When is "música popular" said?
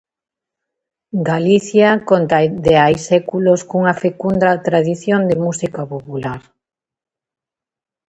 5.45-6.41